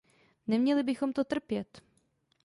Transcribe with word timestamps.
Neměli 0.47 0.83
bychom 0.83 1.13
to 1.13 1.23
trpět! 1.23 1.81